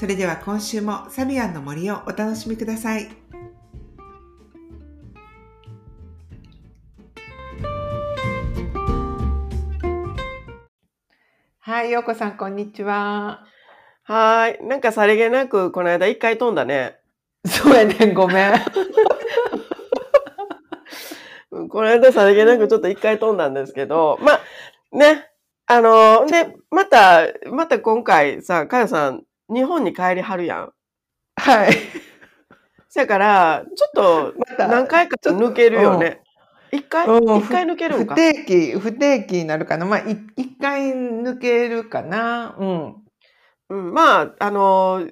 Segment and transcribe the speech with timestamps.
[0.00, 3.10] それでは今週もサビアンの森をお楽しみください。
[11.58, 13.44] はい、ようこさん、こんにちは。
[14.04, 14.66] はーい。
[14.66, 16.96] なんかさりげなく、この間一回飛んだね。
[17.44, 18.54] そうやねん、ごめん
[21.68, 24.40] この間さりげなくちょっと一回飛んだんですけど、まあ、
[24.96, 25.26] ね。
[25.66, 30.72] あの、で、また、また今回さ、かよさん、日本に帰りはるやん。
[31.36, 31.72] はい。
[32.88, 36.22] そやから、ちょっと何回か抜けるよね。
[36.72, 37.06] 一回？
[37.06, 38.14] うん一回抜けるん不か。
[38.14, 39.86] 定期、不定期になるかな。
[39.86, 42.54] まあ、い一回抜けるかな。
[42.58, 42.94] うん。
[43.70, 45.08] うん、まあ、あの、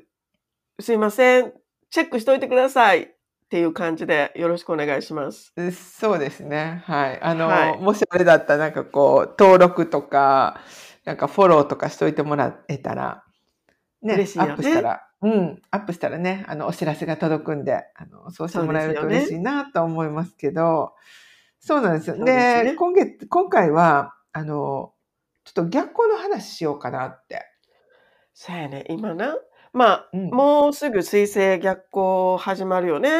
[0.80, 1.52] すいません。
[1.90, 3.02] チェックしといてください。
[3.48, 5.54] っていう感じでよろしくお願いします。
[5.72, 6.82] そうですね。
[6.84, 7.20] はい。
[7.22, 10.60] あの、はいもしあれだったら、なんかこう、登録とか、
[11.04, 13.24] なんかフォローとかしといてもらえたら、
[14.02, 20.94] ね、嬉しいよねアップしたら、うん、アップしたらね、あの、お知らせが届くんで、あの、そうしてもらえると嬉しいなと思いますけど、
[21.60, 22.16] そうなんですよ。
[22.16, 24.92] そうですねで、今月、今回は、あの、
[25.44, 27.44] ちょっと逆光の話しようかなって。
[28.34, 28.84] そうやね。
[28.88, 29.36] 今な。
[29.72, 33.10] まあ、うんもうすぐ水星逆行始まるよね。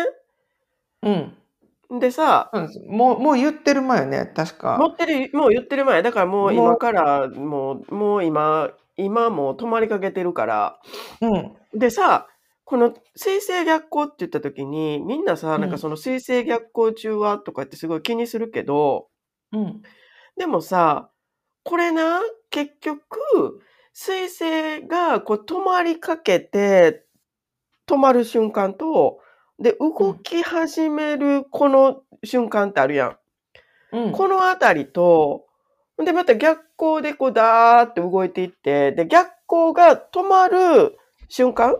[1.02, 1.98] うん。
[1.98, 4.76] でさ、そうもう、もう言ってる前ね、確か。
[4.78, 6.02] 持ってる、もう言ってる前。
[6.02, 10.80] だからもうもう今から、もう、もう今、今もう止まりかけてるから。
[11.20, 11.56] うん。
[11.78, 12.26] でさ、
[12.64, 19.08] この水星逆行って言った時に、みんなさ、うんなんかその水星逆行中はとかってすごい気にするけど、
[19.52, 19.82] うん。
[20.36, 21.10] でもさ、
[21.64, 22.20] これな、
[22.50, 23.18] 結局、
[23.92, 27.04] 水星がこう止まりかけて、
[27.86, 29.18] 止まる瞬間と、
[29.58, 33.16] で、動き始めるこの瞬間ってあるやん。
[33.92, 34.12] うん。
[34.12, 35.47] このあたりと、
[36.04, 40.96] で、また逆光でこうダーって動いていって、で、逆光が止まる
[41.28, 41.76] 瞬間？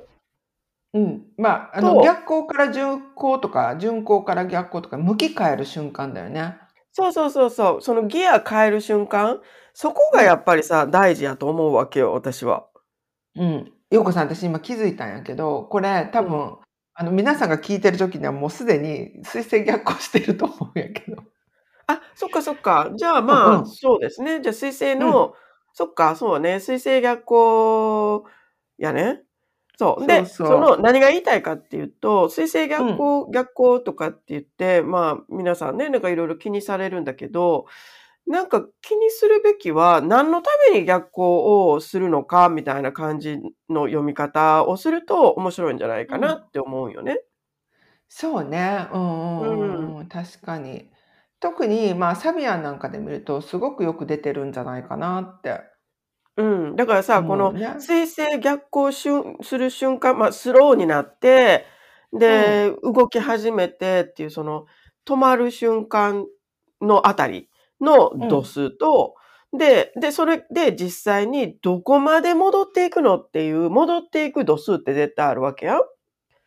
[0.95, 1.23] うん。
[1.37, 6.57] まあ、あの、と逆光から順光とか、順光から逆光とか、向き変える瞬間だよね。
[6.93, 7.83] そうそうそうそう。
[7.83, 9.41] そのギア変える瞬間、
[9.73, 12.67] そこがやっぱりさ、大事やと思うわけよ、私は。
[13.37, 13.73] うん。
[13.91, 16.57] ようこさん、私今気づいたんやけど、これ多分、
[16.95, 21.23] あの、皆さんが聞いてる時にはもうすでに水星逆行してると思うんやけど。
[21.89, 22.91] あ、そっかそっか。
[22.97, 24.41] じゃあまあ、うんうんそうですね。
[24.41, 25.35] じゃあ水星の、
[25.73, 26.61] そっか、そうね。
[26.61, 28.25] 水星逆行
[28.79, 29.23] やね。
[29.79, 30.07] そう。
[30.07, 37.67] で、そうそうその何が言いたいかっていうと、水星逆行、逆行とかって言って、まあ皆さんね、なんかいろいろ気にされるんだけど、
[38.27, 43.39] なんか気にするべきは何のために逆行をするのかみたいな感じ
[43.71, 47.23] の読み方をすると面白いんじゃないかなって思うよね。
[48.09, 48.89] そうね。
[48.93, 50.07] うんうんうんうん。
[50.09, 50.91] 確かに。
[51.41, 55.61] 特に、まあ、サビアンなんかで見ると、すごくよく出てるんじゃないかなって。
[56.37, 56.77] うん。
[56.77, 61.67] だからさ、この思うね水星逆行しゅんする瞬間、まあ、スローになって、
[62.13, 64.67] で、動き始めてっていう、その、
[65.07, 66.27] 止まる瞬間
[66.81, 67.49] のあたり
[67.81, 69.15] の度数と、
[69.57, 75.81] で、で、それで実際にどこまで戻っていくのっていう、戻っていく度数って絶対あるわけやん。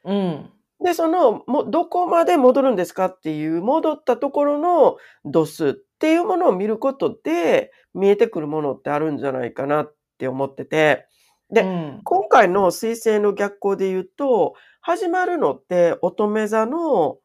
[0.05, 0.51] うん。
[0.83, 11.07] で、その、も、どこまで戻るんですかっていう、戻ったところの度数っていうものを見ることで、見えてくるものってあるんじゃないかなって思ってて。
[11.51, 12.01] でうん。
[12.03, 17.17] 今回の水星の逆行で言うと、始まるのって乙女座の、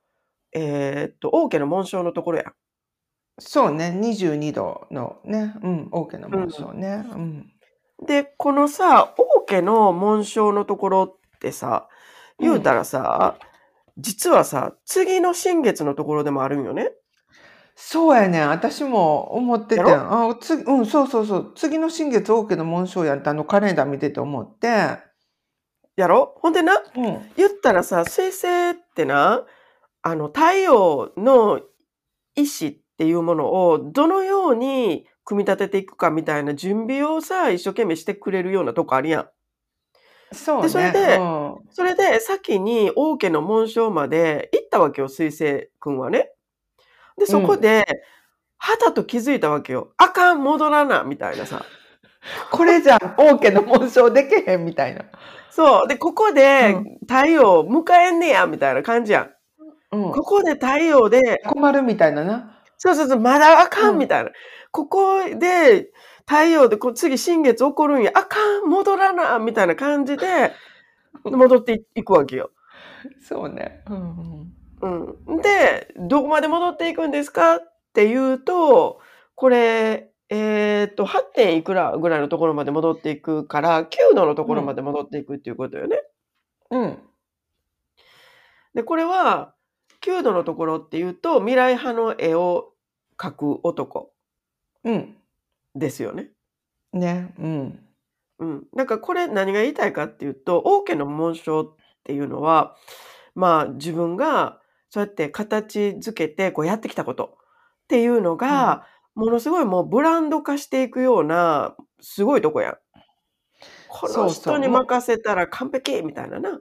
[0.53, 2.53] えーっと、王家の紋章のところや。
[3.39, 3.97] そうね。
[3.99, 5.55] 22度のね。
[5.63, 5.89] うん。
[5.91, 7.05] 大きな紋章ね。
[7.11, 7.53] うん。
[8.07, 11.89] で、このさ、王家の紋章のところってさ、
[12.39, 13.37] 言うたらさ、
[13.99, 16.93] 実はさ、次の新月のところでもあるんよね。
[17.75, 18.49] そうやねん。
[18.49, 21.53] 私も思っててあ、次、うん、そうそうそう。
[21.55, 24.99] 次の新月王家の紋章やってあのカレンダー見てて思って。
[25.97, 26.35] やろ？
[26.43, 27.31] ほんでな、うん。
[27.37, 29.45] 言ったらさ、水星ってな、
[30.03, 31.61] あの、太陽の
[32.35, 39.29] 意志っていうものをどのように組み立てていくかみたいな準備をさ、一生懸命してくれるようなとこあるやん。
[40.33, 40.63] そうね。
[40.65, 46.31] でそれでうんそれで先に王家の紋章まで行ったわけよ、水星くんはね。
[47.19, 47.87] で、そこで、
[48.59, 49.93] はたと気づいたわけよ。
[49.97, 51.65] あかん、戻らな、みたいなさ。
[52.51, 55.05] これじゃ王家の紋章でけへんみたいな。
[55.51, 55.89] そう。
[55.89, 59.31] で、ここでうん太陽迎えんねや、みたいな感じやん。
[59.93, 62.63] うんここで太陽で、困るみたいなな。
[62.79, 64.31] そうそうそう、まだあかうんん、みたいな。
[64.73, 65.91] ここで
[66.27, 70.53] 太陽でこう次新月起こるんや、あかん、戻らな、みたいな感じで、
[71.25, 72.51] 戻っていくわけよ。
[73.21, 73.83] そうね。
[73.89, 74.53] うん
[74.83, 75.41] うんうん。
[75.41, 79.01] で、どこまで戻っていくんですかっていうと、
[79.35, 81.23] これ、えっと、8.
[81.35, 86.03] 点いくらぐらいのところまで戻っていくから、9度のところまで戻っていくっていうことよね。
[86.71, 86.99] うん。
[88.75, 89.55] で、これは、
[90.01, 92.73] 9度のところっていうと、未来派の絵を
[93.17, 94.13] 描く男
[94.85, 95.17] うん。
[95.79, 96.31] ですよね。
[96.93, 97.35] ね。
[97.39, 97.81] うん。
[98.39, 98.65] うん。
[98.75, 102.77] なんかこれ何が言いたいかっていうと、王家の紋章っていうのは、
[103.35, 107.39] まあ自分がそうやって形づけてこうやってきたこと
[107.85, 112.79] っていうのが、ものすごいもうブランド化していくような、すごいとこやん。
[113.89, 116.61] この人に任せたら完璧みたいなな。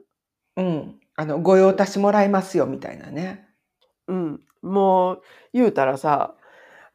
[0.56, 1.00] うん。
[1.16, 3.46] あの、ご用達もらいますよみたいなね。
[4.08, 4.40] うん。
[4.62, 5.22] もう
[5.52, 6.34] 言うたらさ、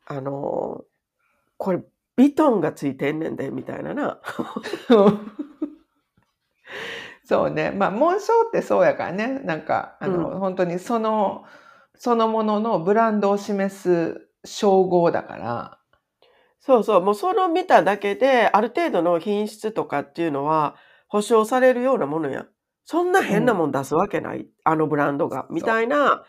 [0.06, 0.84] あの
[1.58, 1.80] これ
[2.18, 4.20] ビトンがついてんねんで、みたいなな。
[7.24, 7.72] そうね。
[7.72, 9.40] まあ、紋章ってそうやからね。
[9.40, 11.46] なんか、あの、う本当にその、
[11.96, 15.78] そのもののブランドを示す称号だから。
[16.60, 17.02] そうそう。
[17.02, 20.76] もうその見ただけで、ある程度の品質とかっていうのは
[21.08, 22.48] 保証されるようなものやん。
[22.86, 24.48] そんな変なもん出すわけない。
[24.64, 25.48] あのブランドが。
[25.50, 26.24] みたいな、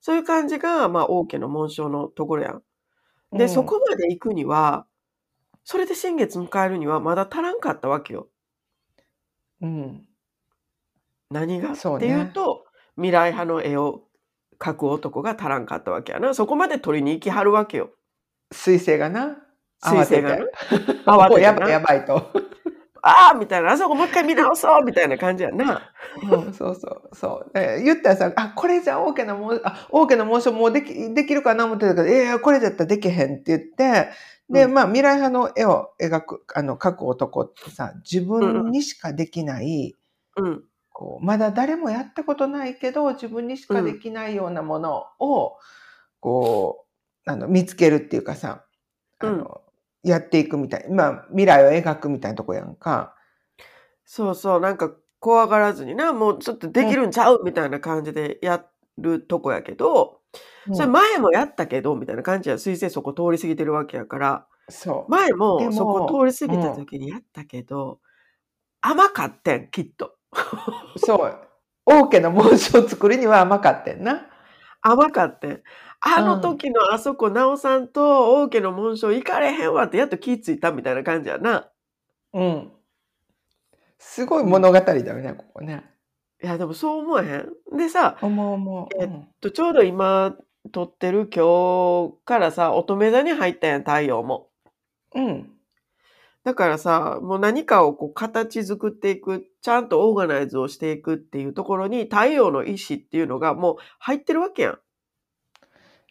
[0.00, 2.62] そういう感じが、まあ、王家の紋章のところやん。
[3.36, 4.86] で、うんそこまで行くには、
[5.66, 8.28] それで新月迎えるにはまだ足らんかったわけよ。
[9.60, 10.06] うん。
[11.28, 12.64] 何が、そうねっていうと、
[12.94, 14.04] 未来派の絵を
[14.60, 16.34] 描く男が足らんかったわけやな。
[16.34, 17.90] そこまで取りに行きはるわけよ。
[18.54, 19.38] 彗星がな。
[19.82, 20.44] 彗星がな？
[21.04, 21.42] 慌てて。
[21.42, 21.68] やばいな。
[21.68, 22.30] やばいと。
[23.02, 23.72] ああみたいな。
[23.72, 25.92] あそこもう一回見直そうみたいな感じやんな。
[26.30, 27.58] うん、そうそうそう。
[27.58, 34.10] え言ったらさ、あ、これじゃ王家のもあ、王家の紋章もうでき、できるかな思ってたけど、えー、これじゃったらできへんって言って、
[34.48, 39.94] で、うんまあ、未来派の絵を描く、あの、描く男ってさ、自分にしかできない、
[40.36, 40.64] うん。
[40.92, 45.58] こう、まだ誰もやったことないけど、自分にしかできないようなものを、
[46.20, 46.86] こ
[47.26, 48.64] う、あの、見つけるっていうかさ、
[49.18, 49.62] あの、
[50.02, 50.88] やっていくみたい。
[50.90, 53.14] まあ、未来を描くみたいなとこやんか。
[54.04, 54.60] そうそう。
[54.60, 57.42] なんか怖がらずにな、もうちょっとできるんちゃう？
[57.44, 58.64] みたいな感じでや
[58.98, 60.20] るとこやけど、
[60.72, 62.58] それ前もやったけど、みたいな感じや。
[62.58, 65.10] 水星そこ通り過ぎてるわけやから、そう。
[65.10, 68.00] 前でももそこ通り過ぎた時にやったけど、
[68.80, 70.16] 甘かってん、きっと。
[70.96, 71.38] そう。
[71.86, 74.26] 王家の紋章を作るには甘かったんな。
[74.82, 75.62] 甘かってん。
[76.00, 81.70] あの時のあそこ、なおさんと王家の紋章行かれへんわってやっと気ぃついたみたいな感じやな。
[82.32, 82.72] うん。
[83.98, 85.84] すごい物語だよね、ここね。
[86.42, 87.48] いや、でもそう思えへん？
[87.76, 88.88] でさ、思う思う。
[89.02, 89.08] え
[89.40, 90.36] とちょうど今
[90.72, 94.48] 撮ってる今日からさ、乙女座に入ったやん、太陽も。
[95.14, 95.52] うん。
[96.44, 104.78] だからさ、もう何かをこう形作っていく、ちゃんとオーガナイズをしていくっていうところに太陽の意志っていうのがもう入ってるわけやん。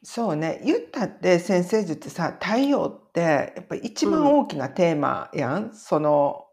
[0.04, 0.62] そうね。
[0.64, 5.74] 言ったって先生術さ、太陽ってやっぱり一番大きなテーマやん。
[5.74, 6.44] その、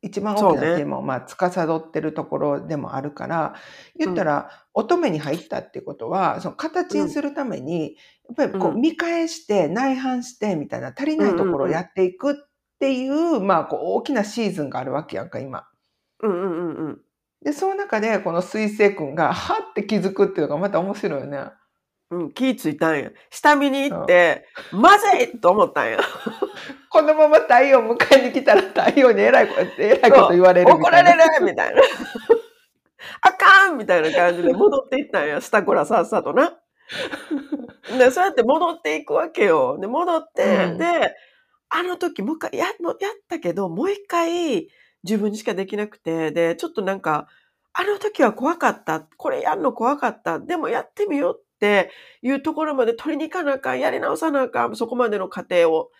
[0.00, 3.54] 一番大きなテーマをまあ司ってるところでもあるから、
[3.98, 7.96] 言ったら乙女に入ったってことは、その形にするために、
[8.28, 12.34] やっぱりこううん見返して内反してみたいな足りないところをやっていくっ
[12.78, 15.66] ていう、まあこう大きなシーズンがあるわけやんか、今。
[16.20, 17.00] うんうんうんうん。
[17.44, 21.44] で、その中でこの水星君がはって気づくっていうのがまた面白いよね。
[22.10, 23.10] うん、気ぃついたんや。
[23.30, 25.98] 下見に行って、まずいと思ったんや。
[26.90, 30.90] このまま太陽迎えに来たら太陽に偉いこと、偉いこと言われるみ怒。
[30.90, 31.82] られるみたいな。
[33.20, 35.40] あかんみたいな感じで戻っていったんや。
[35.40, 36.58] 下からさっさとな。
[37.98, 39.78] で、そうやって戻っていくわけよ。
[39.80, 41.14] で、戻って、うんで、
[41.70, 42.74] あの時もう一回や、やっ
[43.28, 44.68] たけど、もう一回
[45.02, 47.28] 自分にしかできなくて、で、ちょっとなんか、
[47.74, 49.00] あの時は怖かった。
[49.00, 50.40] これやんの怖かった。
[50.40, 51.90] でもやってみようって
[52.22, 53.80] いうところまで取りに行かなあかん。
[53.80, 54.74] やり直さなあかん。
[54.74, 55.90] そこまでの過程を。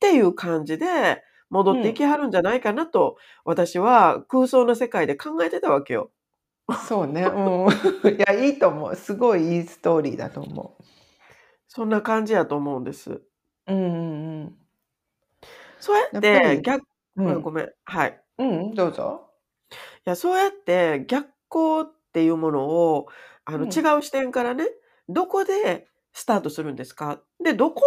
[0.00, 6.10] っていう感じで戻っていきはるんじゃないかなと、私は空想の世界で考えてたわけよ。
[6.88, 7.24] そうね。
[7.28, 7.68] うん。
[8.16, 8.94] いや、いいと思う。
[8.94, 10.78] すごいいいストーリーだと思
[11.68, 13.10] そんな感じやと思うんです。
[13.12, 13.22] う。
[13.66, 14.56] うんうん
[15.80, 16.84] そうやって逆、
[17.16, 17.26] うん。
[17.26, 17.68] うんうんごめん。
[17.84, 18.20] はい。
[18.38, 19.30] うん、どうぞ。
[19.70, 23.06] いや、そうやって逆光っていうものを、
[23.44, 24.66] あの、うん違う視点からね、
[25.08, 27.20] どこでスタートするんですか？
[27.42, 27.82] で、どこ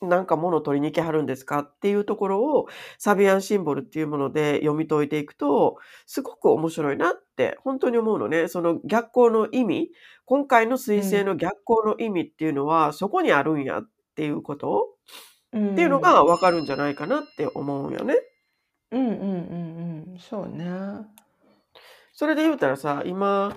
[0.00, 1.60] までなんか物を取りに行きはるんですか？
[1.60, 2.66] っていうところを
[2.98, 5.76] サビアンシンボルっていうもので読み解いていくと、
[6.06, 8.48] すごく面白いなって本当に思うのね。
[8.48, 9.90] その逆光の意味、
[10.24, 14.88] 今回の彗星の逆光の意味っていうのはそこにあるんやっていうこと？
[15.52, 18.16] うんっていうのがわかるんじゃないかなって思うよね。
[18.90, 20.18] うんうんうんうん。
[20.18, 20.66] そうね。
[22.14, 23.56] それで言うたらさ、今、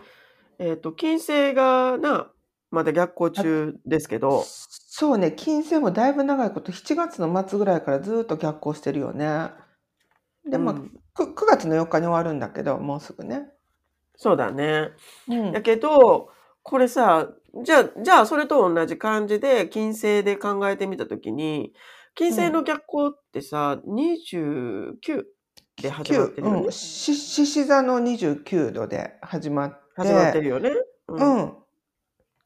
[0.60, 2.30] えっ、と、金星がな、
[2.72, 9.50] まだ逆行中ですけど、そうね金星もだいぶ長いこと7月の末ぐらいからずっと逆行してるよね
[10.50, 13.48] でまあ、うんく 9, 月の4日に終わるんだけどもうすぐね
[14.18, 14.92] そうだね。
[15.28, 16.30] うんだけど、
[16.64, 17.30] これさ、
[17.64, 21.74] じゃあ、じゃあそれと同じ感じで、金星で考えてみたときに、
[22.16, 25.24] 金星の逆行ってさ、29
[25.82, 26.62] で始まってるよね。
[26.66, 30.72] うん、し獅子座の29度で始まって始まってるよね。
[31.08, 31.54] ううん。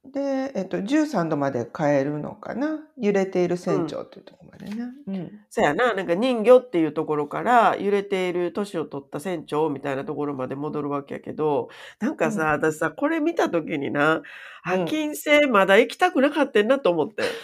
[0.06, 2.79] で、えっと、13度まで変えるのかな？
[2.98, 4.94] 揺れている船長っていうところまでね。
[5.08, 5.39] うん。
[5.50, 14.22] そやな、なんか人魚っていうところから揺れている年を取った船長みたいなところまで戻るわけやけど、なんかさ、私さ、これ見たときにな、
[14.68, 17.41] うあ、ん金星まだ行きたくなかったんなと思って。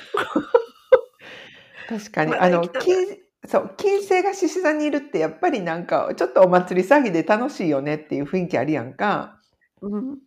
[1.88, 9.40] 確かに、 あの、金、そう、金星が獅子座にいるってやっぱりなんか、ちょっとお祭り詐欺で楽しいよねっていう雰囲気あるやんか。
[9.82, 10.20] うん、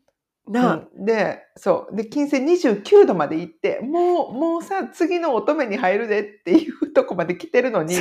[0.48, 1.96] なあ、うん、で、そう。
[1.96, 7.96] で、金星29度まで行って、もう、もうさ、次の乙女に入るでっていうとこまで来てるのに、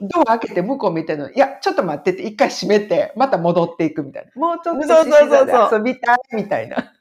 [0.00, 4.40] ドア開けて向こう見てるの、いや、ちょっと待ってって、一回閉めて、また戻っていくみたいな。
[4.40, 6.92] もうちょっとそうそうそうそう獅子座で遊びたいみたいな。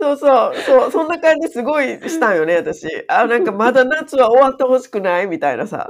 [0.00, 2.88] そうそう、そう、そんな感じすごいしたんよね、私。
[3.08, 5.88] あ、なんかまだ夏は終わってほしくないみたいなさ。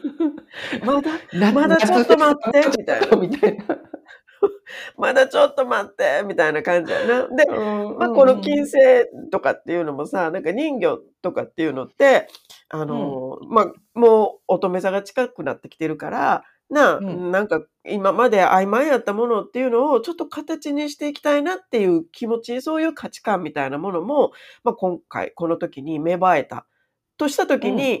[0.84, 3.16] まだ、なまだちょっと待ってみたいな。
[3.16, 3.64] みたいな。
[4.96, 7.28] まだちょっと待ってみたいな感じやな。
[7.28, 8.72] で、まあ、この金星
[9.30, 12.28] とかっていうのもさ、なんか人魚とかっていうのって、
[12.68, 17.30] あの、まあ、もう乙女座が近くなってきてるから、なあ、うん。
[17.30, 24.32] なんか今まで曖昧やったものっていうのをちょっと形にしていきたいなっていう気持ち、そういう価値観みたいなものも、
[24.64, 26.66] まあ、今回この時に芽生えた。
[27.18, 28.00] とした時に、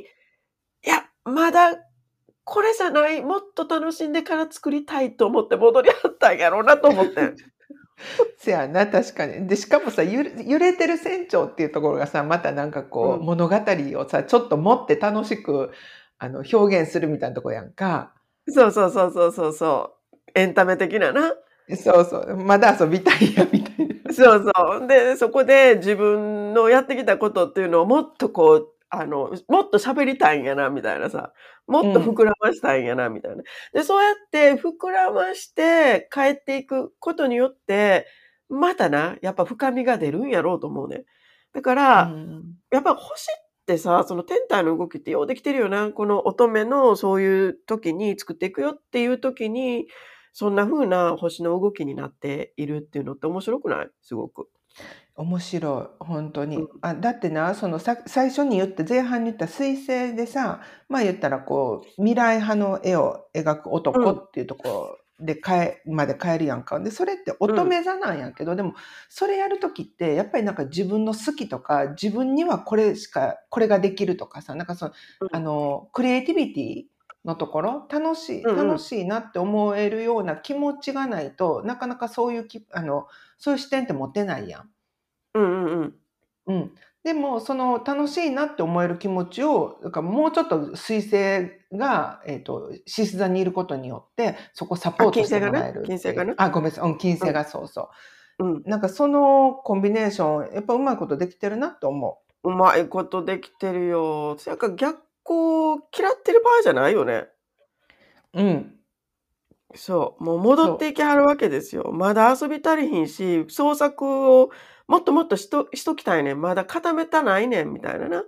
[0.84, 1.76] いや、まだ
[2.46, 7.34] これじゃない、もっと楽しんでから作りたいと思って戻りはったんやろうなと思って。
[8.38, 9.48] せやな、確かに。
[9.48, 15.72] で、しかもさ、揺れてる船長っていうところがさ、またなんかこう、うん物語をさ、ちょっと持って楽しく、
[16.18, 18.12] あの、表現するみたいなとこやんか。
[18.48, 20.30] そうそうそうそうそうそう。
[20.36, 21.34] エンタメ的なな。
[21.74, 24.12] そうそう、まだ遊びたいや、みたいな。
[24.14, 24.86] そうそう。
[24.86, 31.32] で、そこで自分のやってきたことっていうのをもっとこう、あの、もっと喋りたいんやな、みたいなさ。
[31.66, 33.42] もっと膨らましたいんやな、みたいな。
[33.72, 38.06] で、そうやって膨らまして帰っていくことによって、
[38.48, 41.04] またな、やっぱ深みが出るんやろうと思うね。
[41.52, 45.90] だから、うんやっぱ星ってさ、その天体の動きってようできてるよな。
[45.90, 49.86] この乙女のそういう時に作っていくよっていう時に、
[50.32, 53.88] そんな風な星の動きになっているっていうのって面白くない？
[54.02, 54.48] すごく。
[55.16, 56.68] 面白い本当に、うん。
[56.82, 66.78] あだってなそのさ最初に言って前半に言った彗星でさまあ言ったらこう未来派の絵を描く男っていうところで変えまで変えるやんか。
[66.78, 68.74] でそれって乙女座なんやけど、でも
[69.08, 74.92] それやる時ってやっぱりなんか自分の好きとか自分にはこれしかこれができるとかさなんかその、
[75.22, 75.28] うん。
[75.32, 76.84] あのクリエイティビティ
[77.24, 78.68] のところ楽しいうんうん。
[78.68, 83.06] 楽しいなって思えるような気持ちがないとなかなかそういうきあの
[83.38, 84.70] そういう視点って持てないやん。
[85.38, 85.94] うんうんうん。
[86.48, 86.70] うん、
[87.02, 96.34] でもその楽しいなって思える気持ちをだからもうちょっと彗星が、えー、と獅子座にいることによってそこサポートしてもらえる金星がね？
[96.36, 97.90] あごめんなさい、うん、金星がそうそ
[98.38, 98.62] う、うん。
[98.64, 104.36] なんかそのコンビネーションやっぱうまいことできてるなと思うまいことできてるよ。
[104.38, 107.26] そやから逆光嫌ってる場合じゃないよね。
[108.34, 108.72] ううん
[109.74, 110.24] そう。
[110.24, 111.90] もう戻っていきはるわけですよ。
[111.92, 114.50] まだ遊び足りひんし、創作を
[114.88, 116.40] もっともっとしとしときたいねん。
[116.40, 118.24] まだ固めたないねん、みたいなな。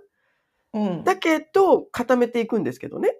[0.73, 3.15] うんだけど、固めていくんですけどね。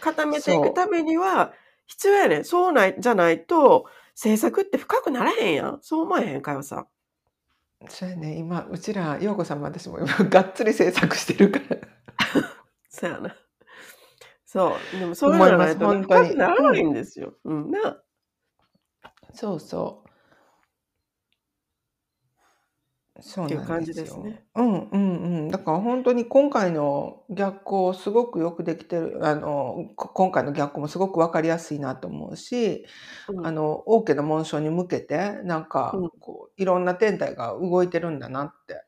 [0.00, 1.52] 固めていくためには、
[1.86, 2.44] 必要やねん。
[2.44, 5.78] そうない、じゃないと、制作って深くならへんやん。
[5.80, 6.86] そう思えへんかよさん。
[7.88, 11.78] そうやね今うちら陽子さんも私も今 がっつり制作してるから
[12.90, 13.34] そうやな。
[14.44, 14.98] そう。
[14.98, 17.34] でも、そういうのじゃないと深くならないんですよ。
[17.44, 18.02] うん、な。
[19.32, 20.09] そうそう。
[23.20, 24.22] そうっていう感じなんですよ。
[24.22, 24.44] ですね。
[24.54, 24.98] うんうんう
[25.46, 25.48] ん。
[25.48, 27.58] だから本当に今回の逆
[27.92, 29.20] 光すごくよくできてる。
[29.22, 32.86] あの、こ今回の逆光もすごくわかりやすいなと思うし、
[33.28, 38.84] うんあの、王家の紋章に向けて、なんかうん、こう、いろんな天体が動いてるんだなって。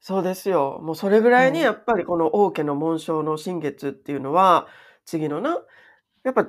[0.00, 0.80] そうですよ。
[0.82, 4.68] もうそれぐらいにやっぱりこの王家の紋章の新月っていうのは、
[5.04, 5.58] 次のな、
[6.24, 6.48] やっぱ、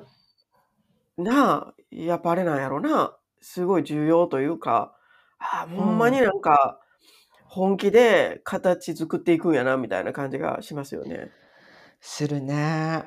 [1.18, 3.16] なあ、やっぱあれなんやろな。
[3.42, 4.96] すごい重要というか、
[5.40, 6.80] ああ、ほんまになんか、
[7.46, 11.32] 本気で形作っていくんやな、みたいな感じがしますよね。
[12.02, 13.06] するね。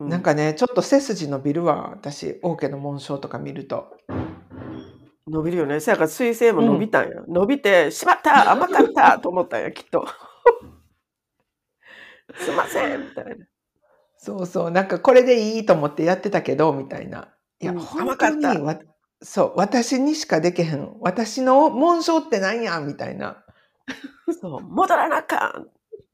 [0.00, 1.90] うなんかね、ちょっと背筋伸びるわ。
[1.90, 3.96] 私、王家の紋章とか見ると。
[5.26, 5.80] 伸びるよね。
[5.80, 7.22] せやから彗星も伸びたんや。
[7.28, 10.06] 伸びて、しまった甘かったと思ったんや、きっと。
[12.36, 13.46] すいませんみたいな。
[14.16, 14.70] そうそう。
[14.70, 17.28] なんかこれでいいと思ってやってたけど、みたいな。
[17.60, 20.96] いや、うん本甘かったそう、私にしかできへん。
[21.00, 22.80] 私の紋章って何や？
[22.80, 23.42] みたいな。
[24.40, 25.64] そう、戻らなあか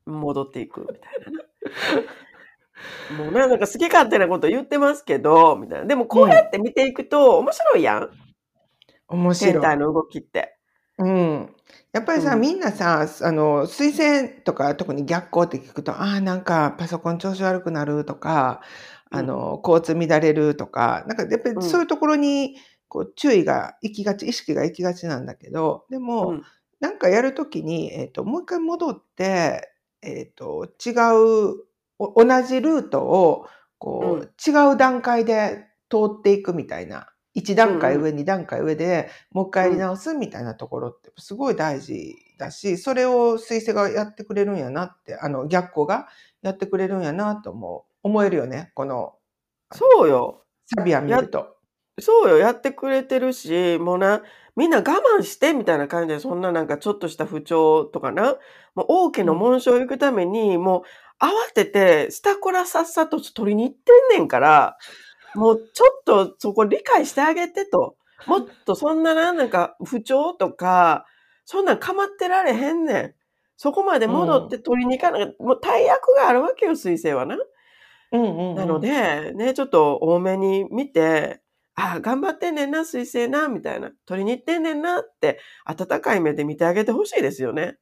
[0.07, 0.99] ん戻っていくみたい
[1.33, 1.38] な
[3.19, 3.25] な。
[3.25, 5.87] もうね、なんか好き勝手なこと言ってますけど、みたいな。
[5.87, 8.11] でもこうやって見ていくと面白いやん。
[9.09, 9.52] 面白い。
[9.54, 10.57] 天体の動きって。
[10.99, 11.54] うん。
[11.92, 18.61] やっぱりさ、うんみんなさ、あの、推薦とか特に逆行って聞くと、ああ、なんかパソコン調子悪くなるとか、
[19.11, 22.57] あの、交通乱れるとか、なんかやっぱうんりそういうところに、
[22.90, 26.42] こう、注意が行きがち、意識が行きがちなんだけど、でも、うん
[26.80, 29.70] なんかやるときに、えっ、と、もう一回戻って、
[30.02, 30.90] えっ、と、違
[31.52, 31.64] う、
[31.99, 46.09] お同じルートを、こう、違う段階で通っていくみたいな、一段階上、二段階上でもう一回やり直すみたいなところってすごい大事だし、それを水星がやってくれるんやなって、あの、逆光が
[46.42, 49.14] やってくれるんやなと思う、思えるよね、この
[49.73, 50.44] そうよ。
[50.66, 51.56] サビア見ると。
[52.00, 52.38] そうよ。
[52.38, 54.23] やってくれてるし、もうな、
[54.57, 58.37] みんな我慢してみたいな感じで、そんななんかちょっとした不調とかな、
[58.75, 60.85] もう王家の紋章行くために、も
[61.21, 64.76] う慌てて、スタコラさっさと取りに行ってんねんから、
[65.35, 67.97] もうちょっとそこ理解してあげてと。
[68.26, 71.07] もっとそんなな、なんか不調とか、
[71.45, 73.14] そんなん構ってられへんねん。
[73.57, 77.37] そこまで戻って取りに行かなきゃ、もう大役があるわけよ、水星はな。
[78.12, 81.40] うんうんうんなので、ね、ちょっと多めに見て、
[81.80, 83.90] ああ、頑張ってんねんな、水星な、みたいな。
[84.06, 87.78] 取りに行ってんねんなって、温かい目で見てあげてほしいですよね。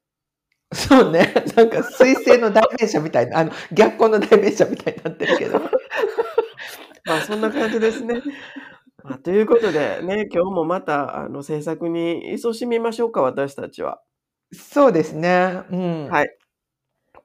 [0.72, 1.32] そうね。
[1.56, 5.60] なんか水星の代弁者みたいな、あの、逆光の代弁者みたいになってるけど。
[7.06, 8.22] まあ、そんな感じですね。
[9.02, 14.02] まあ、ということで、ね、今日もまた、あの、制作に勤しみましょうか、私たちは。
[14.52, 15.62] そうですね。
[15.70, 16.08] うん。
[16.10, 16.36] はい。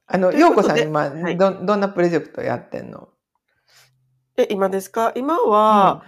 [0.07, 3.09] あの、ようこさん今、はいど、どんなプロジェクトやってんの？
[4.37, 5.11] え、今ですか？
[5.15, 6.03] 今は、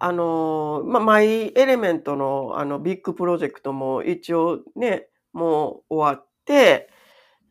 [0.00, 6.88] あの、まあ、マイエレメントの、あの、ビッグプロジェクトも一応ね、もう終わって、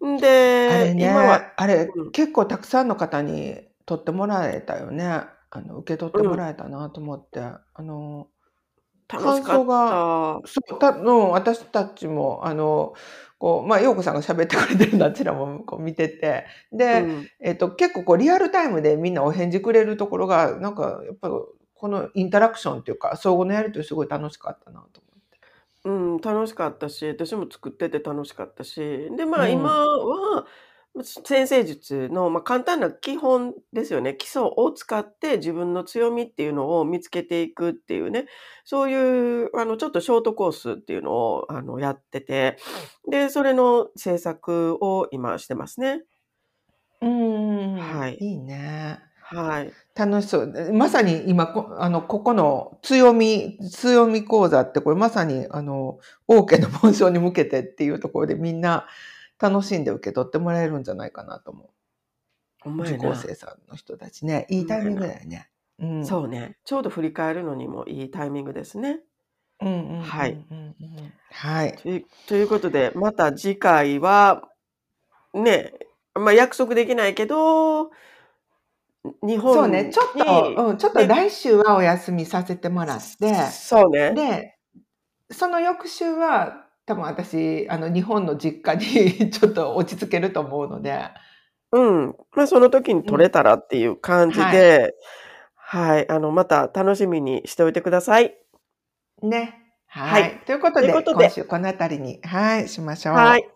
[0.04, 0.28] んあで
[0.88, 5.06] れ、ね、今は、あれ、うん結構たくさんの方に取ってもらえたよね。
[5.52, 7.40] あの、受け取ってもらえたなと思って。
[7.40, 8.28] あの、
[9.08, 10.48] 楽しか感想った。
[10.48, 12.94] そう、た、うん、私たちも、あの、
[13.38, 21.30] こう、まあ、ようこさんが喋ってくれてるのあちらもこう見てて、で、うんえっと、結構こうリアルタイムでみんなお返事くれるところが、なんかやっぱ
[21.80, 25.40] このインタラクションっていうか、相互のやりとりすごい楽しかったなと思って。
[25.86, 30.46] うん、楽しかったし、私も作ってて楽しかったし、で、まあうん今は、
[31.24, 34.14] 先生術の、まあ、簡単な基本ですよね。
[34.16, 38.26] 基礎を使って自分の強みっていうのを見つけていくっていうね、
[38.66, 42.58] そういう、あの、ちょっとショートコースっていうのを、あの、やってて、
[43.10, 46.04] で、それの制作を今してますね。
[47.02, 49.00] うんはいいいね。
[49.32, 49.74] はい。
[49.96, 50.74] 楽しそう。
[50.74, 58.88] まさに今こ、あの、ここの強み、強み講座ってこれまさに、あの、王家の紋章に向けてっていうところでみんな
[59.40, 61.70] 楽しんで受け取ってもらえるんじゃないかなと思う。
[62.66, 62.98] お前な。
[62.98, 64.46] 受講生さんの人たちね。
[64.50, 65.50] いいタイミングだよね。
[65.80, 66.06] うん。
[66.06, 66.58] そうね。
[66.66, 69.02] ちょうど振り返るのにもいいタイミングですね。
[69.60, 70.38] はい
[71.32, 71.76] はい。
[71.76, 74.50] というということで、また次回は、
[75.34, 75.74] ね、
[76.16, 77.92] まあ約束できないけど、
[79.24, 84.14] 日本にそうね、ちょっと、うん、ちょっと来週はお休みさせてもらって、そうね。
[84.14, 84.56] で、
[85.32, 91.10] その翌週は、多分私、あの、日本の実家に ちょっと落ち着けると思うので、
[91.72, 92.16] うん。
[92.36, 94.96] まあその時に取れたらっていう感じで、
[95.56, 98.36] はい、あの、また楽しみにしておいてください。
[99.22, 99.74] ね。
[99.86, 100.22] はい。
[100.24, 103.16] はいということで、ということで今週この辺りに、はい、しましょう。
[103.16, 103.48] はい。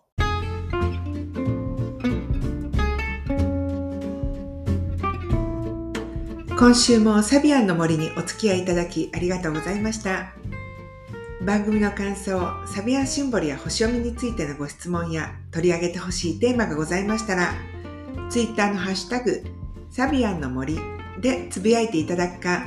[6.56, 10.32] 今週もサビアンの森にお付き合いいただきありがとうございました。
[11.42, 17.52] 番組の感想、サビアンシンボルや星読みについてのご質問や取り上げてほしいテーマがございましたら、
[18.30, 19.42] ツイッターのハッシュタグ、
[19.90, 20.78] サビアンの森
[21.20, 22.64] でつぶやいていただくか、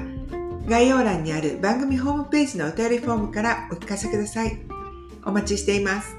[0.67, 4.60] 概要欄にある番組ホームページのお便りフォームからお聞かせください。
[5.26, 6.17] お待ちしています。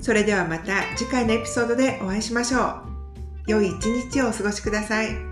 [0.00, 2.82] それではまた次回のエピソードでお会いしましょう。
[3.46, 5.29] 良い一日をお過ごしください。